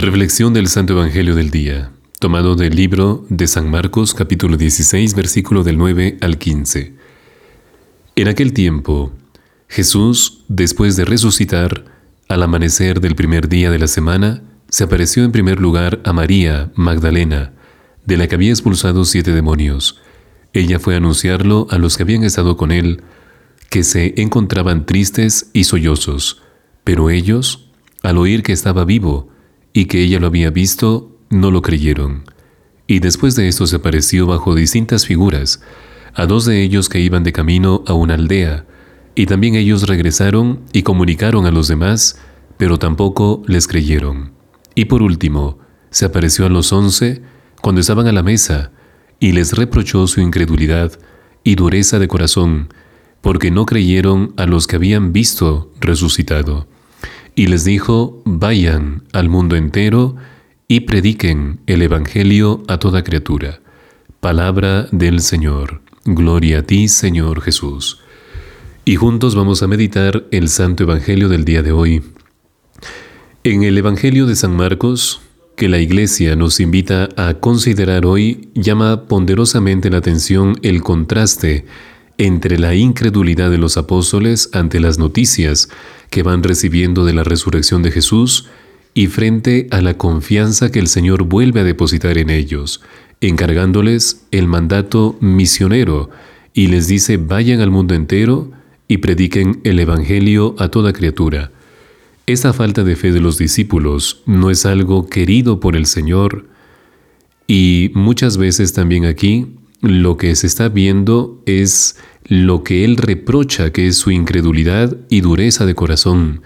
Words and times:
Reflexión 0.00 0.54
del 0.54 0.68
Santo 0.68 0.94
Evangelio 0.94 1.34
del 1.34 1.50
Día, 1.50 1.90
tomado 2.20 2.56
del 2.56 2.74
libro 2.74 3.26
de 3.28 3.46
San 3.46 3.70
Marcos 3.70 4.14
capítulo 4.14 4.56
16 4.56 5.14
versículo 5.14 5.62
del 5.62 5.76
9 5.76 6.16
al 6.22 6.38
15. 6.38 6.94
En 8.16 8.28
aquel 8.28 8.54
tiempo, 8.54 9.12
Jesús, 9.68 10.42
después 10.48 10.96
de 10.96 11.04
resucitar, 11.04 11.84
al 12.30 12.42
amanecer 12.42 13.02
del 13.02 13.14
primer 13.14 13.50
día 13.50 13.70
de 13.70 13.78
la 13.78 13.88
semana, 13.88 14.42
se 14.70 14.84
apareció 14.84 15.22
en 15.22 15.32
primer 15.32 15.60
lugar 15.60 16.00
a 16.06 16.14
María 16.14 16.72
Magdalena, 16.76 17.52
de 18.06 18.16
la 18.16 18.26
que 18.26 18.36
había 18.36 18.52
expulsado 18.52 19.04
siete 19.04 19.34
demonios. 19.34 20.00
Ella 20.54 20.78
fue 20.78 20.94
a 20.94 20.96
anunciarlo 20.96 21.66
a 21.68 21.76
los 21.76 21.98
que 21.98 22.04
habían 22.04 22.24
estado 22.24 22.56
con 22.56 22.72
él, 22.72 23.02
que 23.68 23.84
se 23.84 24.14
encontraban 24.16 24.86
tristes 24.86 25.50
y 25.52 25.64
sollozos, 25.64 26.40
pero 26.84 27.10
ellos, 27.10 27.68
al 28.02 28.16
oír 28.16 28.42
que 28.42 28.54
estaba 28.54 28.86
vivo, 28.86 29.30
y 29.72 29.86
que 29.86 30.02
ella 30.02 30.20
lo 30.20 30.26
había 30.26 30.50
visto, 30.50 31.16
no 31.30 31.50
lo 31.50 31.62
creyeron. 31.62 32.24
Y 32.86 32.98
después 32.98 33.36
de 33.36 33.48
esto 33.48 33.66
se 33.66 33.76
apareció 33.76 34.26
bajo 34.26 34.54
distintas 34.54 35.06
figuras 35.06 35.62
a 36.14 36.26
dos 36.26 36.44
de 36.44 36.62
ellos 36.62 36.88
que 36.88 37.00
iban 37.00 37.22
de 37.22 37.32
camino 37.32 37.84
a 37.86 37.92
una 37.92 38.14
aldea, 38.14 38.66
y 39.14 39.26
también 39.26 39.54
ellos 39.54 39.86
regresaron 39.88 40.60
y 40.72 40.82
comunicaron 40.82 41.46
a 41.46 41.52
los 41.52 41.68
demás, 41.68 42.20
pero 42.56 42.78
tampoco 42.78 43.42
les 43.46 43.68
creyeron. 43.68 44.32
Y 44.74 44.86
por 44.86 45.02
último, 45.02 45.58
se 45.90 46.04
apareció 46.04 46.46
a 46.46 46.48
los 46.48 46.72
once 46.72 47.22
cuando 47.60 47.80
estaban 47.80 48.06
a 48.08 48.12
la 48.12 48.22
mesa, 48.22 48.72
y 49.20 49.32
les 49.32 49.52
reprochó 49.52 50.06
su 50.06 50.20
incredulidad 50.20 50.98
y 51.44 51.54
dureza 51.54 51.98
de 51.98 52.08
corazón, 52.08 52.72
porque 53.20 53.50
no 53.50 53.66
creyeron 53.66 54.32
a 54.36 54.46
los 54.46 54.66
que 54.66 54.76
habían 54.76 55.12
visto 55.12 55.70
resucitado 55.80 56.66
y 57.40 57.46
les 57.46 57.64
dijo, 57.64 58.20
vayan 58.26 59.04
al 59.14 59.30
mundo 59.30 59.56
entero 59.56 60.14
y 60.68 60.80
prediquen 60.80 61.60
el 61.66 61.80
Evangelio 61.80 62.62
a 62.68 62.76
toda 62.76 63.02
criatura. 63.02 63.60
Palabra 64.20 64.88
del 64.92 65.22
Señor. 65.22 65.80
Gloria 66.04 66.58
a 66.58 66.62
ti, 66.64 66.86
Señor 66.86 67.40
Jesús. 67.40 68.02
Y 68.84 68.96
juntos 68.96 69.34
vamos 69.34 69.62
a 69.62 69.68
meditar 69.68 70.26
el 70.30 70.50
Santo 70.50 70.82
Evangelio 70.82 71.30
del 71.30 71.46
día 71.46 71.62
de 71.62 71.72
hoy. 71.72 72.02
En 73.42 73.62
el 73.62 73.78
Evangelio 73.78 74.26
de 74.26 74.36
San 74.36 74.54
Marcos, 74.54 75.22
que 75.56 75.70
la 75.70 75.78
Iglesia 75.78 76.36
nos 76.36 76.60
invita 76.60 77.08
a 77.16 77.32
considerar 77.32 78.04
hoy, 78.04 78.50
llama 78.52 79.08
ponderosamente 79.08 79.88
la 79.88 79.96
atención 79.96 80.56
el 80.60 80.82
contraste 80.82 81.64
entre 82.20 82.58
la 82.58 82.74
incredulidad 82.74 83.50
de 83.50 83.56
los 83.56 83.78
apóstoles 83.78 84.50
ante 84.52 84.78
las 84.78 84.98
noticias 84.98 85.70
que 86.10 86.22
van 86.22 86.42
recibiendo 86.42 87.06
de 87.06 87.14
la 87.14 87.24
resurrección 87.24 87.82
de 87.82 87.90
Jesús 87.90 88.46
y 88.92 89.06
frente 89.06 89.68
a 89.70 89.80
la 89.80 89.96
confianza 89.96 90.70
que 90.70 90.80
el 90.80 90.88
Señor 90.88 91.22
vuelve 91.22 91.60
a 91.60 91.64
depositar 91.64 92.18
en 92.18 92.28
ellos, 92.28 92.82
encargándoles 93.22 94.26
el 94.32 94.48
mandato 94.48 95.16
misionero 95.20 96.10
y 96.52 96.66
les 96.66 96.88
dice 96.88 97.16
vayan 97.16 97.60
al 97.60 97.70
mundo 97.70 97.94
entero 97.94 98.52
y 98.86 98.98
prediquen 98.98 99.62
el 99.64 99.78
Evangelio 99.78 100.54
a 100.58 100.68
toda 100.68 100.92
criatura. 100.92 101.52
Esta 102.26 102.52
falta 102.52 102.84
de 102.84 102.96
fe 102.96 103.12
de 103.12 103.22
los 103.22 103.38
discípulos 103.38 104.22
no 104.26 104.50
es 104.50 104.66
algo 104.66 105.08
querido 105.08 105.58
por 105.58 105.74
el 105.74 105.86
Señor 105.86 106.48
y 107.46 107.92
muchas 107.94 108.36
veces 108.36 108.74
también 108.74 109.06
aquí 109.06 109.56
lo 109.80 110.16
que 110.16 110.36
se 110.36 110.46
está 110.46 110.68
viendo 110.68 111.42
es 111.46 111.96
lo 112.30 112.62
que 112.62 112.84
él 112.84 112.96
reprocha 112.96 113.72
que 113.72 113.88
es 113.88 113.96
su 113.96 114.12
incredulidad 114.12 114.96
y 115.08 115.20
dureza 115.20 115.66
de 115.66 115.74
corazón, 115.74 116.42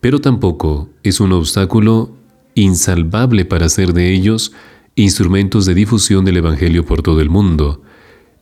pero 0.00 0.20
tampoco 0.20 0.88
es 1.02 1.18
un 1.18 1.32
obstáculo 1.32 2.14
insalvable 2.54 3.44
para 3.44 3.66
hacer 3.66 3.92
de 3.92 4.12
ellos 4.14 4.52
instrumentos 4.94 5.66
de 5.66 5.74
difusión 5.74 6.24
del 6.24 6.36
Evangelio 6.36 6.86
por 6.86 7.02
todo 7.02 7.20
el 7.20 7.28
mundo. 7.28 7.82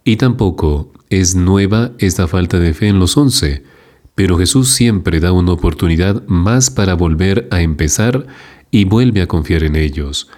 Y 0.05 0.17
tampoco 0.17 0.93
es 1.09 1.35
nueva 1.35 1.93
esta 2.01 2.29
falta 2.29 2.59
de 2.59 2.75
fe 2.75 2.89
en 2.89 2.99
los 2.99 3.17
once, 3.17 3.63
pero 4.15 4.37
Jesús 4.37 4.69
siempre 4.69 5.21
da 5.21 5.33
una 5.33 5.53
oportunidad 5.53 6.23
más 6.27 6.69
para 6.69 6.93
volver 6.93 7.49
a 7.51 7.63
empezar 7.63 8.27
y 8.71 8.85
vuelve 8.85 9.23
a 9.23 9.27
confiar 9.27 9.65
en 9.65 9.77
ellos. 9.77 10.29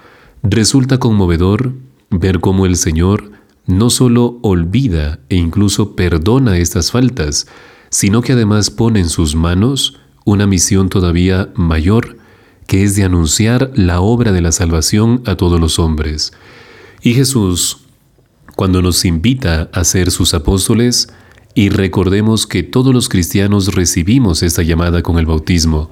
Resulta 0.44 0.98
conmovedor 0.98 1.72
ver 2.10 2.38
cómo 2.38 2.66
el 2.66 2.76
Señor 2.76 3.32
no 3.66 3.90
solo 3.90 4.38
olvida 4.42 5.20
e 5.28 5.36
incluso 5.36 5.96
perdona 5.96 6.58
estas 6.58 6.90
faltas, 6.90 7.46
sino 7.90 8.22
que 8.22 8.32
además 8.32 8.70
pone 8.70 9.00
en 9.00 9.08
sus 9.08 9.34
manos 9.34 9.98
una 10.24 10.46
misión 10.46 10.88
todavía 10.88 11.50
mayor, 11.54 12.18
que 12.66 12.82
es 12.82 12.96
de 12.96 13.04
anunciar 13.04 13.70
la 13.74 14.00
obra 14.00 14.32
de 14.32 14.40
la 14.40 14.52
salvación 14.52 15.22
a 15.26 15.36
todos 15.36 15.60
los 15.60 15.78
hombres. 15.78 16.32
Y 17.02 17.14
Jesús, 17.14 17.78
cuando 18.56 18.82
nos 18.82 19.04
invita 19.04 19.70
a 19.72 19.84
ser 19.84 20.10
sus 20.10 20.34
apóstoles, 20.34 21.08
y 21.54 21.70
recordemos 21.70 22.46
que 22.46 22.62
todos 22.62 22.92
los 22.92 23.08
cristianos 23.08 23.74
recibimos 23.74 24.42
esta 24.42 24.62
llamada 24.62 25.02
con 25.02 25.18
el 25.18 25.26
bautismo, 25.26 25.90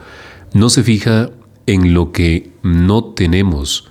no 0.53 0.69
se 0.69 0.83
fija 0.83 1.31
en 1.67 1.95
lo 1.95 2.13
que 2.13 2.53
no 2.63 3.05
tenemos 3.05 3.91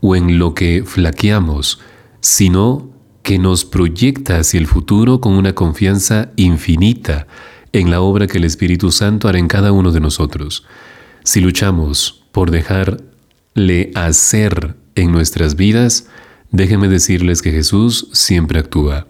o 0.00 0.16
en 0.16 0.38
lo 0.38 0.54
que 0.54 0.82
flaqueamos, 0.84 1.80
sino 2.20 2.93
que 3.24 3.38
nos 3.38 3.64
proyecta 3.64 4.38
hacia 4.38 4.60
el 4.60 4.66
futuro 4.66 5.18
con 5.20 5.32
una 5.32 5.54
confianza 5.54 6.30
infinita 6.36 7.26
en 7.72 7.90
la 7.90 8.02
obra 8.02 8.26
que 8.26 8.36
el 8.36 8.44
Espíritu 8.44 8.92
Santo 8.92 9.28
hará 9.28 9.38
en 9.38 9.48
cada 9.48 9.72
uno 9.72 9.92
de 9.92 10.00
nosotros. 10.00 10.66
Si 11.24 11.40
luchamos 11.40 12.22
por 12.32 12.50
dejarle 12.50 13.90
hacer 13.94 14.76
en 14.94 15.10
nuestras 15.10 15.56
vidas, 15.56 16.06
déjenme 16.50 16.88
decirles 16.88 17.40
que 17.40 17.50
Jesús 17.50 18.08
siempre 18.12 18.58
actúa. 18.58 19.06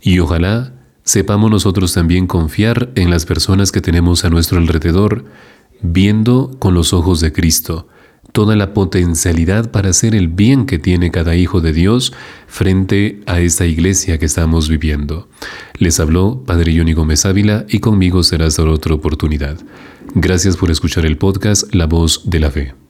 Y 0.00 0.18
ojalá 0.18 0.72
sepamos 1.04 1.50
nosotros 1.50 1.92
también 1.92 2.26
confiar 2.26 2.90
en 2.94 3.10
las 3.10 3.26
personas 3.26 3.70
que 3.70 3.82
tenemos 3.82 4.24
a 4.24 4.30
nuestro 4.30 4.56
alrededor, 4.56 5.26
viendo 5.82 6.56
con 6.58 6.72
los 6.72 6.94
ojos 6.94 7.20
de 7.20 7.34
Cristo 7.34 7.86
toda 8.32 8.56
la 8.56 8.74
potencialidad 8.74 9.70
para 9.70 9.90
hacer 9.90 10.14
el 10.14 10.28
bien 10.28 10.66
que 10.66 10.78
tiene 10.78 11.10
cada 11.10 11.36
hijo 11.36 11.60
de 11.60 11.72
Dios 11.72 12.12
frente 12.46 13.20
a 13.26 13.40
esta 13.40 13.66
iglesia 13.66 14.18
que 14.18 14.26
estamos 14.26 14.68
viviendo. 14.68 15.28
Les 15.78 16.00
habló 16.00 16.42
Padre 16.44 16.72
Yoni 16.74 16.94
Gómez 16.94 17.24
Ávila 17.26 17.66
y 17.68 17.78
conmigo 17.78 18.22
será 18.22 18.46
hasta 18.46 18.64
otra 18.64 18.94
oportunidad. 18.94 19.58
Gracias 20.14 20.56
por 20.56 20.70
escuchar 20.70 21.06
el 21.06 21.18
podcast 21.18 21.74
La 21.74 21.86
Voz 21.86 22.22
de 22.24 22.40
la 22.40 22.50
Fe. 22.50 22.81